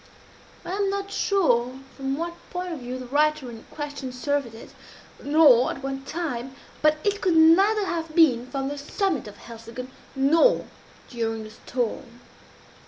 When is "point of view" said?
2.49-2.97